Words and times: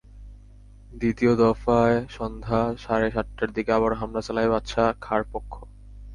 দ্বিতীয় 0.93 1.33
দফায় 1.41 1.97
সন্ধ্যা 2.09 2.61
সাড়ে 2.77 3.07
সাতটার 3.11 3.49
দিকে 3.55 3.71
আবারও 3.77 3.99
হামলা 4.01 4.21
চালায় 4.23 4.51
বাদশা 4.53 4.83
খাঁর 5.01 5.21
পক্ষ। 5.31 5.53